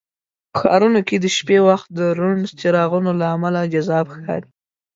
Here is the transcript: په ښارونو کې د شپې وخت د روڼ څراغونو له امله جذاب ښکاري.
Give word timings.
په 0.51 0.55
ښارونو 0.61 0.99
کې 1.07 1.15
د 1.19 1.25
شپې 1.37 1.57
وخت 1.67 1.87
د 1.99 1.99
روڼ 2.19 2.37
څراغونو 2.59 3.11
له 3.19 3.25
امله 3.35 3.61
جذاب 3.73 4.05
ښکاري. 4.13 4.49